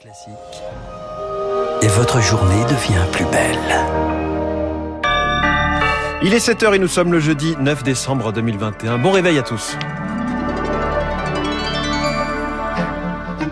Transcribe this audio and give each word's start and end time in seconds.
Classique. 0.00 0.32
Et 1.82 1.88
votre 1.88 2.20
journée 2.20 2.62
devient 2.66 3.04
plus 3.10 3.24
belle. 3.24 3.58
Il 6.22 6.32
est 6.34 6.38
7h 6.38 6.76
et 6.76 6.78
nous 6.78 6.86
sommes 6.86 7.12
le 7.12 7.18
jeudi 7.18 7.56
9 7.58 7.82
décembre 7.82 8.32
2021. 8.32 8.98
Bon 8.98 9.10
réveil 9.10 9.38
à 9.38 9.42
tous. 9.42 9.76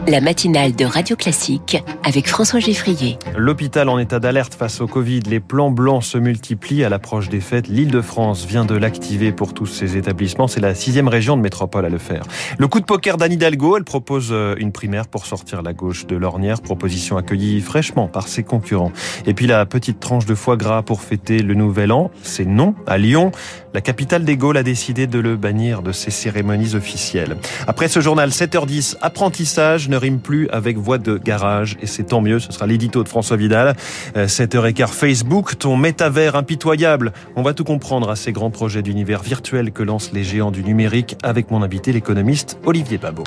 La 0.09 0.21
matinale 0.21 0.77
de 0.77 0.85
Radio 0.85 1.17
Classique 1.17 1.83
avec 2.05 2.29
François 2.29 2.61
Geffrier. 2.61 3.19
L'hôpital 3.37 3.89
en 3.89 3.99
état 3.99 4.21
d'alerte 4.21 4.55
face 4.55 4.81
au 4.81 4.87
Covid. 4.87 5.21
Les 5.29 5.41
plans 5.41 5.73
blancs 5.73 6.05
se 6.05 6.17
multiplient 6.17 6.85
à 6.85 6.89
l'approche 6.89 7.29
des 7.29 7.41
fêtes. 7.41 7.67
L'Île-de-France 7.67 8.47
vient 8.47 8.65
de 8.65 8.77
l'activer 8.77 9.33
pour 9.33 9.53
tous 9.53 9.67
ses 9.67 9.97
établissements. 9.97 10.47
C'est 10.47 10.61
la 10.61 10.77
sixième 10.77 11.09
région 11.09 11.37
de 11.37 11.43
métropole 11.43 11.85
à 11.85 11.89
le 11.89 11.99
faire. 11.99 12.23
Le 12.57 12.69
coup 12.69 12.79
de 12.79 12.85
poker 12.85 13.17
d'Anne 13.17 13.33
Hidalgo, 13.33 13.79
elle 13.79 13.83
propose 13.83 14.29
euh, 14.31 14.55
une 14.59 14.71
primaire 14.71 15.09
pour 15.09 15.27
sortir 15.27 15.63
la 15.63 15.73
gauche 15.73 16.07
de 16.07 16.15
l'ornière. 16.15 16.61
Proposition 16.61 17.17
accueillie 17.17 17.61
fraîchement 17.61 18.07
par 18.07 18.29
ses 18.29 18.45
concurrents. 18.45 18.93
Et 19.27 19.35
puis 19.35 19.49
la 19.49 19.67
petite 19.67 19.99
tranche 19.99 20.25
de 20.25 20.37
foie 20.37 20.57
gras 20.57 20.83
pour 20.83 21.01
fêter 21.01 21.41
le 21.41 21.55
nouvel 21.55 21.91
an. 21.91 22.13
C'est 22.23 22.47
non 22.47 22.77
à 22.87 22.97
Lyon. 22.97 23.33
La 23.77 23.83
capitale 23.83 24.25
des 24.25 24.39
Gaules 24.39 24.57
a 24.57 24.63
décidé 24.63 25.07
de 25.07 25.19
le 25.19 25.37
bannir 25.37 25.83
de 25.83 25.93
ses 25.93 26.11
cérémonies 26.11 26.75
officielles. 26.75 27.37
Après 27.67 27.89
ce 27.89 28.01
journal, 28.01 28.31
7h10, 28.31 28.97
apprentissage 29.03 29.91
ne 29.91 29.99
rime 29.99 30.19
plus 30.19 30.49
avec 30.49 30.79
voix 30.79 30.97
de 30.97 31.19
garage. 31.19 31.77
Et 31.83 31.87
c'est 31.87 32.05
tant 32.05 32.23
mieux, 32.23 32.39
ce 32.39 32.53
sera 32.53 32.67
l'édito 32.67 33.05
de 33.05 33.09
François 33.11 33.37
Vidal. 33.37 33.77
7h15, 34.15 34.87
Facebook, 34.87 35.59
ton 35.59 35.77
métavers 35.77 36.37
impitoyable. 36.37 37.13
On 37.37 37.43
va 37.43 37.53
tout 37.53 37.65
comprendre 37.65 38.09
à 38.09 38.17
ces 38.17 38.33
grands 38.33 38.51
projets 38.51 38.81
d'univers 38.81 39.23
virtuel 39.23 39.73
que 39.73 39.83
lancent 39.83 40.13
les 40.15 40.25
géants 40.25 40.53
du 40.53 40.65
numérique 40.65 41.19
avec 41.23 41.51
mon 41.51 41.63
invité, 41.63 41.93
l'économiste 41.93 42.59
Olivier 42.65 42.97
Babot. 42.97 43.25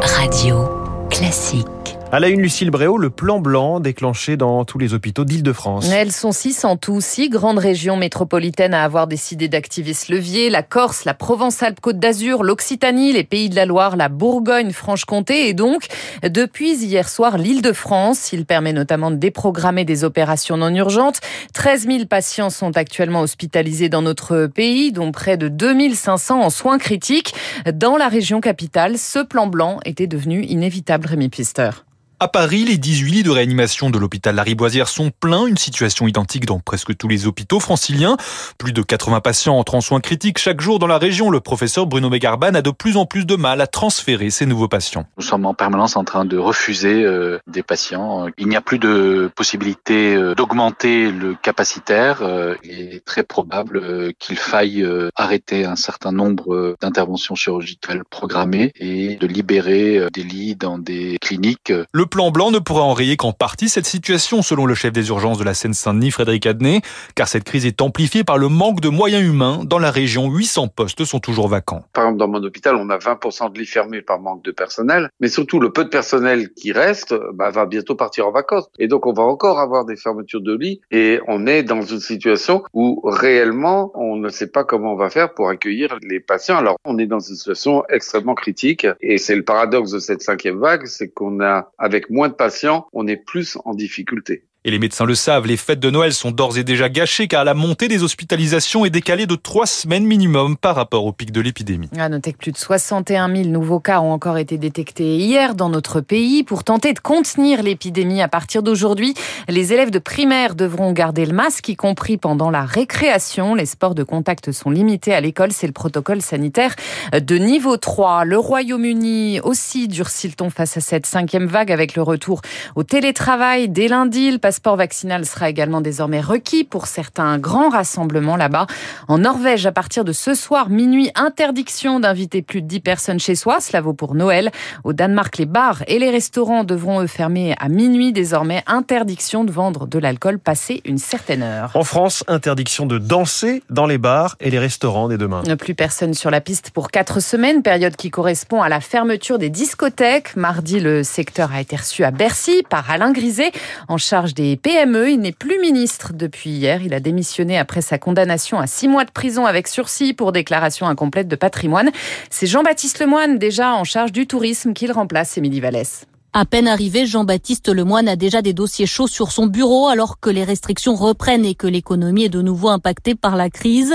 Radio 0.00 0.70
Classique. 1.10 1.95
À 2.12 2.20
la 2.20 2.28
une, 2.28 2.40
Lucille 2.40 2.70
Bréau, 2.70 2.98
le 2.98 3.10
plan 3.10 3.40
blanc 3.40 3.80
déclenché 3.80 4.36
dans 4.36 4.64
tous 4.64 4.78
les 4.78 4.94
hôpitaux 4.94 5.24
d'Île-de-France. 5.24 5.90
Elles 5.92 6.12
sont 6.12 6.30
six 6.30 6.64
en 6.64 6.76
tout, 6.76 7.00
six 7.00 7.28
grandes 7.28 7.58
régions 7.58 7.96
métropolitaines 7.96 8.74
à 8.74 8.84
avoir 8.84 9.08
décidé 9.08 9.48
d'activer 9.48 9.92
ce 9.92 10.12
levier. 10.12 10.48
La 10.48 10.62
Corse, 10.62 11.04
la 11.04 11.14
Provence-Alpes-Côte 11.14 11.98
d'Azur, 11.98 12.44
l'Occitanie, 12.44 13.12
les 13.12 13.24
Pays 13.24 13.50
de 13.50 13.56
la 13.56 13.66
Loire, 13.66 13.96
la 13.96 14.08
Bourgogne-Franche-Comté 14.08 15.48
et 15.48 15.52
donc, 15.52 15.88
depuis 16.22 16.76
hier 16.76 17.08
soir, 17.08 17.38
l'Île-de-France. 17.38 18.32
Il 18.32 18.46
permet 18.46 18.72
notamment 18.72 19.10
de 19.10 19.16
déprogrammer 19.16 19.84
des 19.84 20.04
opérations 20.04 20.56
non 20.56 20.72
urgentes. 20.72 21.18
13 21.54 21.88
000 21.88 22.04
patients 22.06 22.50
sont 22.50 22.76
actuellement 22.76 23.22
hospitalisés 23.22 23.88
dans 23.88 24.02
notre 24.02 24.46
pays, 24.46 24.92
dont 24.92 25.10
près 25.10 25.36
de 25.36 25.48
2500 25.48 26.40
en 26.40 26.50
soins 26.50 26.78
critiques. 26.78 27.34
Dans 27.74 27.96
la 27.96 28.06
région 28.06 28.40
capitale, 28.40 28.96
ce 28.96 29.18
plan 29.18 29.48
blanc 29.48 29.80
était 29.84 30.06
devenu 30.06 30.44
inévitable, 30.44 31.08
Rémi 31.08 31.28
Pister. 31.28 31.70
À 32.18 32.28
Paris, 32.28 32.64
les 32.64 32.78
18 32.78 33.10
lits 33.10 33.22
de 33.24 33.30
réanimation 33.30 33.90
de 33.90 33.98
l'hôpital 33.98 34.34
Lariboisière 34.34 34.88
sont 34.88 35.10
pleins, 35.10 35.44
une 35.44 35.58
situation 35.58 36.08
identique 36.08 36.46
dans 36.46 36.60
presque 36.60 36.96
tous 36.96 37.08
les 37.08 37.26
hôpitaux 37.26 37.60
franciliens. 37.60 38.16
Plus 38.56 38.72
de 38.72 38.80
80 38.80 39.20
patients 39.20 39.58
entrent 39.58 39.74
en 39.74 39.82
soins 39.82 40.00
critiques 40.00 40.38
chaque 40.38 40.62
jour 40.62 40.78
dans 40.78 40.86
la 40.86 40.96
région. 40.96 41.28
Le 41.28 41.40
professeur 41.40 41.86
Bruno 41.86 42.08
Megarban 42.08 42.54
a 42.54 42.62
de 42.62 42.70
plus 42.70 42.96
en 42.96 43.04
plus 43.04 43.26
de 43.26 43.36
mal 43.36 43.60
à 43.60 43.66
transférer 43.66 44.30
ces 44.30 44.46
nouveaux 44.46 44.66
patients. 44.66 45.04
Nous 45.18 45.24
sommes 45.24 45.44
en 45.44 45.52
permanence 45.52 45.94
en 45.98 46.04
train 46.04 46.24
de 46.24 46.38
refuser 46.38 47.04
euh, 47.04 47.38
des 47.46 47.62
patients. 47.62 48.28
Il 48.38 48.48
n'y 48.48 48.56
a 48.56 48.62
plus 48.62 48.78
de 48.78 49.30
possibilité 49.34 50.14
euh, 50.14 50.34
d'augmenter 50.34 51.10
le 51.10 51.34
capacitaire. 51.34 52.22
Euh, 52.22 52.54
il 52.64 52.94
est 52.94 53.04
très 53.04 53.24
probable 53.24 54.14
qu'il 54.18 54.38
faille 54.38 54.88
arrêter 55.16 55.66
un 55.66 55.76
certain 55.76 56.12
nombre 56.12 56.76
d'interventions 56.80 57.34
chirurgicales 57.34 58.04
programmées 58.08 58.72
et 58.76 59.16
de 59.16 59.26
libérer 59.26 60.06
des 60.14 60.22
lits 60.22 60.56
dans 60.56 60.78
des 60.78 61.18
cliniques. 61.20 61.74
Le 61.92 62.05
plan 62.06 62.30
blanc 62.30 62.50
ne 62.50 62.58
pourra 62.58 62.82
enrayer 62.82 63.16
qu'en 63.16 63.32
partie 63.32 63.68
cette 63.68 63.86
situation, 63.86 64.42
selon 64.42 64.66
le 64.66 64.74
chef 64.74 64.92
des 64.92 65.08
urgences 65.08 65.38
de 65.38 65.44
la 65.44 65.54
Seine-Saint-Denis, 65.54 66.10
Frédéric 66.10 66.46
Adnet, 66.46 66.80
car 67.14 67.28
cette 67.28 67.44
crise 67.44 67.66
est 67.66 67.82
amplifiée 67.82 68.24
par 68.24 68.38
le 68.38 68.48
manque 68.48 68.80
de 68.80 68.88
moyens 68.88 69.24
humains. 69.24 69.60
Dans 69.64 69.78
la 69.78 69.90
région, 69.90 70.30
800 70.30 70.68
postes 70.68 71.04
sont 71.04 71.20
toujours 71.20 71.48
vacants. 71.48 71.84
Par 71.92 72.04
exemple, 72.04 72.18
dans 72.18 72.28
mon 72.28 72.42
hôpital, 72.42 72.76
on 72.76 72.90
a 72.90 72.98
20% 72.98 73.52
de 73.52 73.58
lits 73.58 73.66
fermés 73.66 74.02
par 74.02 74.20
manque 74.20 74.44
de 74.44 74.50
personnel, 74.50 75.10
mais 75.20 75.28
surtout 75.28 75.60
le 75.60 75.72
peu 75.72 75.84
de 75.84 75.88
personnel 75.88 76.50
qui 76.54 76.72
reste 76.72 77.14
bah, 77.34 77.50
va 77.50 77.66
bientôt 77.66 77.94
partir 77.94 78.26
en 78.26 78.32
vacances. 78.32 78.66
Et 78.78 78.88
donc, 78.88 79.06
on 79.06 79.12
va 79.12 79.22
encore 79.22 79.58
avoir 79.58 79.84
des 79.84 79.96
fermetures 79.96 80.42
de 80.42 80.56
lits 80.56 80.80
et 80.90 81.20
on 81.28 81.46
est 81.46 81.62
dans 81.62 81.82
une 81.82 82.00
situation 82.00 82.62
où 82.72 83.00
réellement, 83.04 83.90
on 83.94 84.16
ne 84.16 84.28
sait 84.28 84.48
pas 84.48 84.64
comment 84.64 84.92
on 84.92 84.96
va 84.96 85.10
faire 85.10 85.32
pour 85.34 85.48
accueillir 85.48 85.96
les 86.02 86.20
patients. 86.20 86.56
Alors, 86.56 86.76
on 86.84 86.98
est 86.98 87.06
dans 87.06 87.20
une 87.20 87.34
situation 87.34 87.84
extrêmement 87.88 88.34
critique 88.34 88.86
et 89.00 89.18
c'est 89.18 89.36
le 89.36 89.44
paradoxe 89.44 89.90
de 89.92 89.98
cette 89.98 90.22
cinquième 90.22 90.58
vague, 90.58 90.86
c'est 90.86 91.08
qu'on 91.08 91.40
a, 91.40 91.70
avec 91.78 91.95
moins 92.10 92.28
de 92.28 92.34
patients, 92.34 92.86
on 92.92 93.06
est 93.06 93.16
plus 93.16 93.58
en 93.64 93.74
difficulté. 93.74 94.44
Et 94.66 94.72
les 94.72 94.80
médecins 94.80 95.04
le 95.04 95.14
savent, 95.14 95.46
les 95.46 95.56
fêtes 95.56 95.78
de 95.78 95.90
Noël 95.90 96.12
sont 96.12 96.32
d'ores 96.32 96.58
et 96.58 96.64
déjà 96.64 96.88
gâchées 96.88 97.28
car 97.28 97.44
la 97.44 97.54
montée 97.54 97.86
des 97.86 98.02
hospitalisations 98.02 98.84
est 98.84 98.90
décalée 98.90 99.26
de 99.26 99.36
trois 99.36 99.64
semaines 99.64 100.04
minimum 100.04 100.56
par 100.56 100.74
rapport 100.74 101.06
au 101.06 101.12
pic 101.12 101.30
de 101.30 101.40
l'épidémie. 101.40 101.88
À 101.96 102.08
noter 102.08 102.32
que 102.32 102.38
plus 102.38 102.50
de 102.50 102.56
61 102.56 103.32
000 103.32 103.48
nouveaux 103.48 103.78
cas 103.78 104.00
ont 104.00 104.10
encore 104.10 104.38
été 104.38 104.58
détectés 104.58 105.18
hier 105.18 105.54
dans 105.54 105.68
notre 105.68 106.00
pays. 106.00 106.42
Pour 106.42 106.64
tenter 106.64 106.94
de 106.94 106.98
contenir 106.98 107.62
l'épidémie 107.62 108.20
à 108.20 108.26
partir 108.26 108.64
d'aujourd'hui, 108.64 109.14
les 109.48 109.72
élèves 109.72 109.92
de 109.92 110.00
primaire 110.00 110.56
devront 110.56 110.90
garder 110.90 111.26
le 111.26 111.32
masque, 111.32 111.68
y 111.68 111.76
compris 111.76 112.16
pendant 112.16 112.50
la 112.50 112.64
récréation. 112.64 113.54
Les 113.54 113.66
sports 113.66 113.94
de 113.94 114.02
contact 114.02 114.50
sont 114.50 114.70
limités 114.70 115.14
à 115.14 115.20
l'école. 115.20 115.52
C'est 115.52 115.68
le 115.68 115.72
protocole 115.72 116.22
sanitaire 116.22 116.74
de 117.12 117.36
niveau 117.36 117.76
3. 117.76 118.24
Le 118.24 118.36
Royaume-Uni 118.36 119.38
aussi 119.44 119.86
durcit 119.86 120.26
le 120.26 120.34
ton 120.34 120.50
face 120.50 120.76
à 120.76 120.80
cette 120.80 121.06
cinquième 121.06 121.46
vague 121.46 121.70
avec 121.70 121.94
le 121.94 122.02
retour 122.02 122.40
au 122.74 122.82
télétravail 122.82 123.68
dès 123.68 123.86
lundi. 123.86 124.32
Le 124.32 124.38
passeport 124.56 124.76
vaccinal 124.76 125.26
sera 125.26 125.50
également 125.50 125.82
désormais 125.82 126.22
requis 126.22 126.64
pour 126.64 126.86
certains 126.86 127.36
grands 127.36 127.68
rassemblements 127.68 128.36
là-bas. 128.36 128.66
En 129.06 129.18
Norvège, 129.18 129.66
à 129.66 129.72
partir 129.72 130.02
de 130.02 130.12
ce 130.12 130.32
soir, 130.32 130.70
minuit, 130.70 131.10
interdiction 131.14 132.00
d'inviter 132.00 132.40
plus 132.40 132.62
de 132.62 132.66
10 132.66 132.80
personnes 132.80 133.20
chez 133.20 133.34
soi. 133.34 133.60
Cela 133.60 133.82
vaut 133.82 133.92
pour 133.92 134.14
Noël. 134.14 134.50
Au 134.82 134.94
Danemark, 134.94 135.36
les 135.36 135.44
bars 135.44 135.82
et 135.88 135.98
les 135.98 136.08
restaurants 136.08 136.64
devront 136.64 137.02
eux 137.02 137.06
fermer 137.06 137.54
à 137.58 137.68
minuit. 137.68 138.14
Désormais, 138.14 138.62
interdiction 138.66 139.44
de 139.44 139.52
vendre 139.52 139.86
de 139.86 139.98
l'alcool 139.98 140.38
passé 140.38 140.80
une 140.86 140.96
certaine 140.96 141.42
heure. 141.42 141.72
En 141.74 141.84
France, 141.84 142.24
interdiction 142.26 142.86
de 142.86 142.96
danser 142.96 143.62
dans 143.68 143.84
les 143.84 143.98
bars 143.98 144.36
et 144.40 144.48
les 144.48 144.58
restaurants 144.58 145.08
dès 145.08 145.18
demain. 145.18 145.42
Plus 145.58 145.74
personne 145.74 146.14
sur 146.14 146.30
la 146.30 146.40
piste 146.40 146.70
pour 146.70 146.90
quatre 146.90 147.20
semaines, 147.20 147.62
période 147.62 147.94
qui 147.94 148.08
correspond 148.08 148.62
à 148.62 148.70
la 148.70 148.80
fermeture 148.80 149.38
des 149.38 149.50
discothèques. 149.50 150.34
Mardi, 150.34 150.80
le 150.80 151.02
secteur 151.02 151.52
a 151.52 151.60
été 151.60 151.76
reçu 151.76 152.04
à 152.04 152.10
Bercy 152.10 152.62
par 152.70 152.90
Alain 152.90 153.12
Griset, 153.12 153.52
en 153.88 153.98
charge 153.98 154.32
des 154.32 154.45
PME. 154.54 155.10
Il 155.10 155.18
n'est 155.18 155.32
plus 155.32 155.58
ministre 155.58 156.12
depuis 156.12 156.50
hier. 156.50 156.82
Il 156.82 156.94
a 156.94 157.00
démissionné 157.00 157.58
après 157.58 157.80
sa 157.80 157.98
condamnation 157.98 158.60
à 158.60 158.68
six 158.68 158.86
mois 158.86 159.04
de 159.04 159.10
prison 159.10 159.44
avec 159.46 159.66
sursis 159.66 160.14
pour 160.14 160.30
déclaration 160.30 160.86
incomplète 160.86 161.26
de 161.26 161.34
patrimoine. 161.34 161.90
C'est 162.30 162.46
Jean-Baptiste 162.46 163.00
Lemoine, 163.00 163.38
déjà 163.38 163.74
en 163.74 163.82
charge 163.82 164.12
du 164.12 164.28
tourisme, 164.28 164.72
qu'il 164.72 164.92
remplace, 164.92 165.36
Émilie 165.36 165.60
Vallès. 165.60 166.06
À 166.38 166.44
peine 166.44 166.68
arrivé, 166.68 167.06
Jean-Baptiste 167.06 167.70
Lemoine 167.70 168.08
a 168.08 168.14
déjà 168.14 168.42
des 168.42 168.52
dossiers 168.52 168.84
chauds 168.84 169.06
sur 169.06 169.32
son 169.32 169.46
bureau 169.46 169.88
alors 169.88 170.20
que 170.20 170.28
les 170.28 170.44
restrictions 170.44 170.94
reprennent 170.94 171.46
et 171.46 171.54
que 171.54 171.66
l'économie 171.66 172.24
est 172.24 172.28
de 172.28 172.42
nouveau 172.42 172.68
impactée 172.68 173.14
par 173.14 173.36
la 173.36 173.48
crise. 173.48 173.94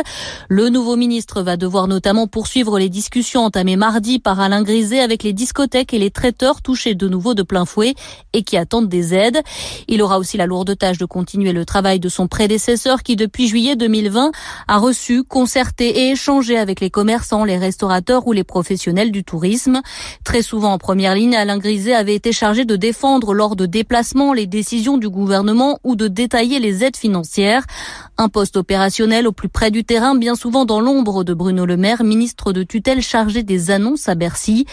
Le 0.49 0.69
nouveau 0.69 0.95
ministre 0.95 1.43
va 1.43 1.55
devoir 1.55 1.87
notamment 1.87 2.25
poursuivre 2.25 2.79
les 2.79 2.89
discussions 2.89 3.41
entamées 3.41 3.75
mardi 3.75 4.17
par 4.17 4.39
Alain 4.39 4.63
Griset 4.63 5.01
avec 5.01 5.21
les 5.21 5.33
discothèques 5.33 5.93
et 5.93 5.99
les 5.99 6.09
traiteurs 6.09 6.63
touchés 6.63 6.95
de 6.95 7.07
nouveau 7.07 7.35
de 7.35 7.43
plein 7.43 7.63
fouet 7.63 7.93
et 8.33 8.41
qui 8.41 8.57
attendent 8.57 8.89
des 8.89 9.13
aides. 9.13 9.43
Il 9.87 10.01
aura 10.01 10.17
aussi 10.17 10.35
la 10.35 10.47
lourde 10.47 10.75
tâche 10.75 10.97
de 10.97 11.05
continuer 11.05 11.53
le 11.53 11.63
travail 11.63 11.99
de 11.99 12.09
son 12.09 12.27
prédécesseur 12.27 13.03
qui 13.03 13.15
depuis 13.15 13.49
juillet 13.49 13.75
2020 13.75 14.31
a 14.67 14.77
reçu, 14.79 15.23
concerté 15.23 15.89
et 15.89 16.09
échangé 16.13 16.57
avec 16.57 16.79
les 16.79 16.89
commerçants, 16.89 17.45
les 17.45 17.59
restaurateurs 17.59 18.25
ou 18.25 18.31
les 18.31 18.43
professionnels 18.43 19.11
du 19.11 19.23
tourisme. 19.23 19.81
Très 20.23 20.41
souvent 20.41 20.73
en 20.73 20.79
première 20.79 21.13
ligne, 21.13 21.35
Alain 21.35 21.59
Griset 21.59 21.93
avait 21.93 22.15
été 22.15 22.30
chargé 22.31 22.63
de 22.63 22.75
défendre 22.75 23.33
lors 23.33 23.55
de 23.55 23.65
déplacements 23.65 24.33
les 24.33 24.45
décisions 24.45 24.97
du 24.97 25.09
gouvernement 25.09 25.79
ou 25.83 25.95
de 25.95 26.07
détailler 26.07 26.59
les 26.59 26.83
aides 26.83 26.95
financières. 26.95 27.65
Un 28.17 28.29
poste 28.29 28.55
opérationnel 28.55 29.27
au 29.27 29.31
plus 29.31 29.49
près 29.49 29.71
du 29.71 29.83
terrain, 29.83 30.15
bien 30.15 30.35
souvent 30.35 30.63
dans 30.63 30.79
l'ombre 30.79 31.23
de 31.23 31.33
Bruno 31.33 31.65
Le 31.65 31.75
Maire, 31.75 32.03
ministre 32.03 32.53
de 32.53 32.63
tutelle 32.63 33.01
chargé 33.01 33.41
des 33.43 33.71
annonces 33.71 34.07
à 34.07 34.15
Bercy. 34.15 34.65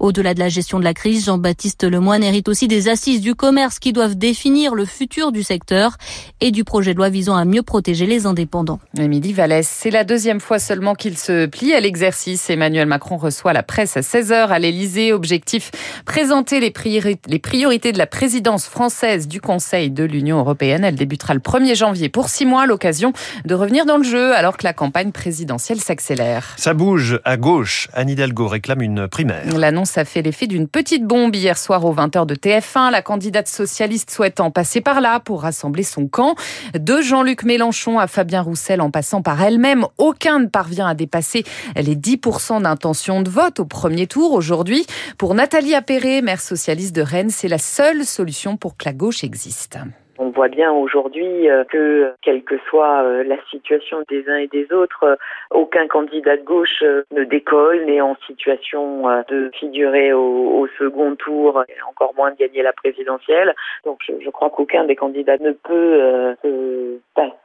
Au-delà 0.00 0.34
de 0.34 0.40
la 0.40 0.48
gestion 0.48 0.78
de 0.80 0.84
la 0.84 0.94
crise, 0.94 1.24
Jean-Baptiste 1.24 1.84
Lemoyne 1.84 2.24
hérite 2.24 2.48
aussi 2.48 2.66
des 2.66 2.88
assises 2.88 3.20
du 3.20 3.34
commerce 3.34 3.78
qui 3.78 3.92
doivent 3.92 4.16
définir 4.16 4.74
le 4.74 4.84
futur 4.84 5.32
du 5.32 5.42
secteur 5.42 5.96
et 6.40 6.50
du 6.50 6.64
projet 6.64 6.92
de 6.92 6.98
loi 6.98 7.08
visant 7.08 7.36
à 7.36 7.44
mieux 7.44 7.62
protéger 7.62 8.06
les 8.06 8.26
indépendants. 8.26 8.80
Émilie 8.98 9.32
Vallès, 9.32 9.68
c'est 9.68 9.90
la 9.90 10.04
deuxième 10.04 10.40
fois 10.40 10.58
seulement 10.58 10.94
qu'il 10.94 11.16
se 11.16 11.46
plie 11.46 11.72
à 11.74 11.80
l'exercice. 11.80 12.50
Emmanuel 12.50 12.86
Macron 12.86 13.16
reçoit 13.16 13.52
la 13.52 13.62
presse 13.62 13.96
à 13.96 14.00
16h 14.00 14.48
à 14.48 14.58
l'Elysée. 14.58 15.12
Objectif, 15.12 15.70
présenter 16.04 16.58
les 16.58 16.70
priorités 16.70 16.97
les 17.26 17.38
priorités 17.38 17.92
de 17.92 17.98
la 17.98 18.06
présidence 18.06 18.66
française 18.66 19.28
du 19.28 19.40
Conseil 19.40 19.90
de 19.90 20.04
l'Union 20.04 20.38
européenne. 20.38 20.84
Elle 20.84 20.96
débutera 20.96 21.34
le 21.34 21.40
1er 21.40 21.76
janvier 21.76 22.08
pour 22.08 22.28
six 22.28 22.46
mois, 22.46 22.66
l'occasion 22.66 23.12
de 23.44 23.54
revenir 23.54 23.86
dans 23.86 23.96
le 23.96 24.04
jeu 24.04 24.34
alors 24.34 24.56
que 24.56 24.64
la 24.64 24.72
campagne 24.72 25.12
présidentielle 25.12 25.80
s'accélère. 25.80 26.54
Ça 26.56 26.74
bouge 26.74 27.20
à 27.24 27.36
gauche. 27.36 27.88
Anne 27.92 28.10
Hidalgo 28.10 28.48
réclame 28.48 28.82
une 28.82 29.08
primaire. 29.08 29.44
L'annonce 29.56 29.98
a 29.98 30.04
fait 30.04 30.22
l'effet 30.22 30.46
d'une 30.46 30.68
petite 30.68 31.04
bombe 31.04 31.34
hier 31.34 31.58
soir 31.58 31.84
aux 31.84 31.94
20h 31.94 32.26
de 32.26 32.34
TF1. 32.34 32.90
La 32.90 33.02
candidate 33.02 33.48
socialiste 33.48 34.10
souhaitant 34.10 34.50
passer 34.50 34.80
par 34.80 35.00
là 35.00 35.20
pour 35.20 35.42
rassembler 35.42 35.82
son 35.82 36.06
camp. 36.06 36.34
De 36.74 37.00
Jean-Luc 37.00 37.44
Mélenchon 37.44 37.98
à 37.98 38.06
Fabien 38.06 38.42
Roussel 38.42 38.80
en 38.80 38.90
passant 38.90 39.22
par 39.22 39.42
elle-même, 39.42 39.86
aucun 39.98 40.38
ne 40.40 40.46
parvient 40.46 40.86
à 40.86 40.94
dépasser 40.94 41.44
les 41.76 41.96
10% 41.96 42.62
d'intention 42.62 43.22
de 43.22 43.30
vote 43.30 43.60
au 43.60 43.64
premier 43.64 44.06
tour 44.06 44.32
aujourd'hui. 44.32 44.86
Pour 45.16 45.34
Nathalie 45.34 45.74
Appéré, 45.74 46.22
maire 46.22 46.40
socialiste 46.40 46.77
de 46.78 47.02
Rennes, 47.02 47.30
c'est 47.30 47.48
la 47.48 47.58
seule 47.58 48.04
solution 48.04 48.56
pour 48.56 48.76
que 48.76 48.84
la 48.84 48.92
gauche 48.92 49.24
existe. 49.24 49.78
On 50.20 50.30
voit 50.30 50.48
bien 50.48 50.72
aujourd'hui 50.72 51.48
euh, 51.48 51.64
que, 51.64 52.12
quelle 52.22 52.42
que 52.42 52.56
soit 52.68 53.02
euh, 53.02 53.22
la 53.22 53.36
situation 53.50 54.04
des 54.08 54.28
uns 54.28 54.36
et 54.36 54.48
des 54.48 54.72
autres, 54.72 55.04
euh, 55.04 55.16
aucun 55.52 55.86
candidat 55.86 56.36
de 56.36 56.42
gauche 56.42 56.82
ne 57.12 57.24
décolle, 57.24 57.84
n'est 57.86 58.00
en 58.00 58.16
situation 58.26 59.04
de 59.28 59.50
figurer 59.58 60.12
au, 60.12 60.66
second 60.78 61.14
tour, 61.16 61.64
encore 61.88 62.14
moins 62.16 62.30
de 62.30 62.36
gagner 62.36 62.62
la 62.62 62.72
présidentielle. 62.72 63.54
Donc 63.84 64.00
je, 64.08 64.30
crois 64.30 64.50
qu'aucun 64.50 64.84
des 64.84 64.96
candidats 64.96 65.38
ne 65.38 65.52
peut 65.52 66.36
se 66.42 66.98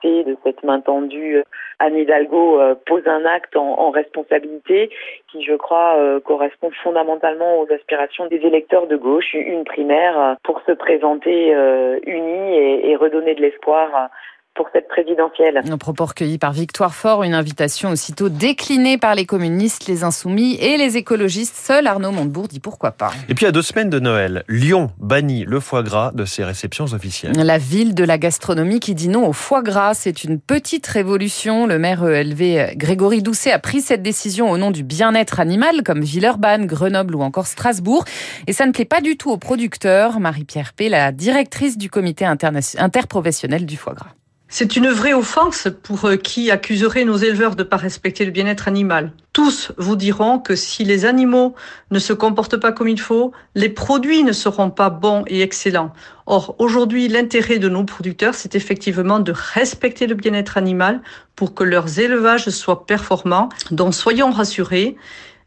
de 0.04 0.38
cette 0.44 0.64
main 0.64 0.80
tendue. 0.80 1.44
Anne 1.80 1.98
Hidalgo 1.98 2.60
pose 2.86 3.08
un 3.08 3.26
acte 3.26 3.56
en, 3.56 3.80
en 3.80 3.90
responsabilité 3.90 4.90
qui, 5.32 5.44
je 5.44 5.56
crois, 5.56 5.98
correspond 6.24 6.72
fondamentalement 6.84 7.60
aux 7.60 7.72
aspirations 7.72 8.28
des 8.28 8.38
électeurs 8.38 8.88
de 8.88 8.96
gauche, 8.96 9.34
une 9.34 9.64
primaire 9.64 10.38
pour 10.44 10.62
se 10.68 10.72
présenter 10.72 11.54
unis 12.06 12.56
et, 12.56 12.96
redonner 12.96 13.36
de 13.36 13.42
l'espoir 13.42 14.10
pour 14.56 14.68
cette 14.72 14.88
présidentielle. 14.88 15.62
Un 15.70 15.78
propos 15.78 16.06
recueilli 16.06 16.38
par 16.38 16.54
Victoire 16.54 16.94
Fort, 16.94 17.24
une 17.24 17.34
invitation 17.34 17.90
aussitôt 17.90 18.30
déclinée 18.30 18.98
par 18.98 19.16
les 19.16 19.26
communistes, 19.26 19.88
les 19.88 20.04
insoumis 20.04 20.56
et 20.56 20.78
les 20.78 20.98
écologistes. 20.98 21.56
Seul 21.56 21.88
Arnaud 21.88 22.12
Montebourg 22.12 22.48
dit 22.48 22.60
pourquoi 22.60 22.92
pas. 22.92 23.12
Et 23.30 23.34
puis 23.34 23.46
à 23.46 23.52
deux 23.52 23.62
semaines 23.62 23.90
de 23.90 24.00
Noël, 24.00 24.44
Lyon 24.48 24.92
bannit 25.00 25.46
le 25.46 25.60
foie 25.60 25.82
gras 25.82 26.12
de 26.14 26.26
ses 26.26 26.44
réceptions 26.44 26.86
officielles. 26.86 27.34
La 27.36 27.58
ville 27.58 27.96
de 27.96 28.04
la 28.04 28.18
gastronomie 28.18 28.80
qui 28.80 28.94
dit 28.94 29.10
non 29.10 29.28
au 29.28 29.34
foie 29.34 29.64
gras, 29.64 29.94
c'est 29.96 30.24
une 30.24 30.40
petite 30.40 30.86
révolution. 30.86 31.66
Le 31.66 31.80
maire 31.80 32.04
ELV 32.04 32.76
Grégory 32.76 33.24
Doucet 33.24 33.52
a 33.52 33.60
pris 33.60 33.82
cette 33.82 34.04
décision 34.04 34.52
au 34.52 34.58
nom 34.58 34.72
du 34.72 34.84
bien-être 34.84 35.40
animal 35.40 35.84
comme 35.84 36.02
Villeurbanne, 36.02 36.68
Grenoble 36.68 37.16
ou 37.16 37.22
encore 37.22 37.48
Strasbourg. 37.48 38.06
Et 38.48 38.54
ça 38.54 38.66
ne 38.66 38.72
plaît 38.72 38.86
pas 38.86 39.02
du 39.02 39.18
tout 39.18 39.32
aux 39.32 39.38
producteurs. 39.38 40.20
Marie-Pierre 40.20 40.74
P, 40.74 40.90
la 40.90 41.12
directrice 41.12 41.78
du 41.78 41.90
comité 41.90 42.26
interprofessionnel 42.26 43.66
du 43.66 43.78
foie 43.78 43.94
gras. 43.94 44.14
C'est 44.56 44.76
une 44.76 44.90
vraie 44.90 45.16
offense 45.16 45.68
pour 45.82 46.06
euh, 46.06 46.16
qui 46.16 46.52
accuserait 46.52 47.06
nos 47.06 47.18
éleveurs 47.18 47.56
de 47.56 47.64
ne 47.64 47.68
pas 47.68 47.76
respecter 47.76 48.24
le 48.24 48.30
bien-être 48.30 48.68
animal. 48.68 49.12
Tous 49.34 49.72
vous 49.80 49.96
diront 49.96 50.38
que 50.38 50.56
si 50.56 50.84
les 50.84 51.06
animaux 51.06 51.56
ne 51.90 51.98
se 51.98 52.14
comportent 52.14 52.58
pas 52.58 52.72
comme 52.72 52.88
il 52.88 53.00
faut, 53.00 53.32
les 53.56 53.70
produits 53.70 54.24
ne 54.24 54.32
seront 54.32 54.70
pas 54.70 54.92
bons 54.92 55.24
et 55.26 55.42
excellents. 55.42 55.92
Or, 56.28 56.56
aujourd'hui, 56.60 57.08
l'intérêt 57.08 57.58
de 57.58 57.68
nos 57.68 57.84
producteurs, 57.84 58.36
c'est 58.36 58.54
effectivement 58.54 59.20
de 59.20 59.34
respecter 59.36 60.06
le 60.06 60.14
bien-être 60.14 60.56
animal 60.56 61.02
pour 61.36 61.56
que 61.56 61.64
leurs 61.64 61.98
élevages 61.98 62.48
soient 62.50 62.86
performants. 62.86 63.50
Donc, 63.72 63.96
soyons 63.96 64.30
rassurés. 64.30 64.98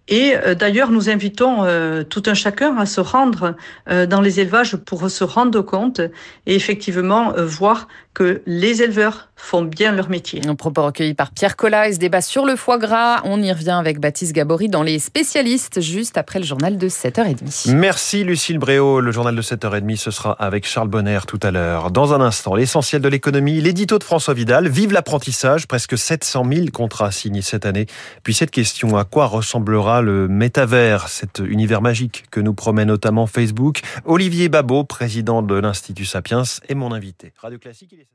Et 0.08 0.34
euh, 0.36 0.54
d'ailleurs, 0.54 0.90
nous 0.90 1.10
invitons 1.10 1.64
euh, 1.64 2.02
tout 2.04 2.22
un 2.26 2.34
chacun 2.34 2.76
à 2.76 2.86
se 2.86 3.00
rendre 3.00 3.54
dans 3.86 4.20
les 4.20 4.40
élevages 4.40 4.76
pour 4.76 5.10
se 5.10 5.24
rendre 5.24 5.62
compte 5.62 6.00
et 6.46 6.54
effectivement 6.54 7.32
voir 7.36 7.88
que 8.14 8.42
les 8.46 8.82
éleveurs 8.82 9.28
font 9.36 9.60
bien 9.60 9.92
leur 9.92 10.08
métier. 10.08 10.40
Un 10.48 10.54
propos 10.54 10.84
recueilli 10.84 11.12
par 11.12 11.30
Pierre 11.30 11.56
Collat 11.56 11.88
et 11.88 11.92
ce 11.92 11.98
débat 11.98 12.22
sur 12.22 12.46
le 12.46 12.56
foie 12.56 12.78
gras. 12.78 13.20
On 13.24 13.42
y 13.42 13.52
revient 13.52 13.76
avec 13.78 14.00
Baptiste 14.00 14.32
Gabory 14.32 14.70
dans 14.70 14.82
Les 14.82 14.98
spécialistes, 14.98 15.82
juste 15.82 16.16
après 16.16 16.38
le 16.38 16.46
journal 16.46 16.78
de 16.78 16.88
7h30. 16.88 17.72
Merci 17.72 18.24
Lucille 18.24 18.58
Bréau. 18.58 19.00
Le 19.00 19.12
journal 19.12 19.36
de 19.36 19.42
7h30, 19.42 19.96
ce 19.96 20.10
sera 20.10 20.32
avec 20.32 20.66
Charles 20.66 20.88
Bonner 20.88 21.18
tout 21.26 21.38
à 21.42 21.50
l'heure. 21.50 21.90
Dans 21.90 22.14
un 22.14 22.22
instant, 22.22 22.54
l'essentiel 22.54 23.02
de 23.02 23.08
l'économie, 23.08 23.60
l'édito 23.60 23.98
de 23.98 24.04
François 24.04 24.32
Vidal. 24.32 24.68
Vive 24.68 24.92
l'apprentissage, 24.92 25.68
presque 25.68 25.98
700 25.98 26.46
000 26.50 26.66
contrats 26.72 27.12
signés 27.12 27.42
cette 27.42 27.66
année. 27.66 27.86
Puis 28.22 28.32
cette 28.32 28.50
question, 28.50 28.96
à 28.96 29.04
quoi 29.04 29.26
ressemblera 29.26 29.95
le 30.02 30.28
métavers, 30.28 31.08
cet 31.08 31.38
univers 31.38 31.82
magique 31.82 32.26
que 32.30 32.40
nous 32.40 32.54
promet 32.54 32.84
notamment 32.84 33.26
Facebook 33.26 33.80
Olivier 34.04 34.48
Babot, 34.48 34.84
président 34.84 35.42
de 35.42 35.54
l'Institut 35.54 36.04
Sapiens, 36.04 36.42
est 36.68 36.74
mon 36.74 36.92
invité. 36.92 37.32
Radio 37.38 37.58
Classique, 37.58 37.90
il 37.92 38.00
est 38.00 38.06